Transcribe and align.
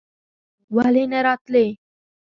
ولې 0.75 1.03
نه 1.11 1.19
راتلې? 1.25 1.65